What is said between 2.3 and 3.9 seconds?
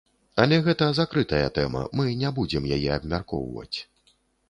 будзем яе абмяркоўваць.